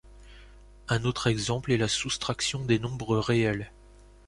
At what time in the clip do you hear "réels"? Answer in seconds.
3.19-3.71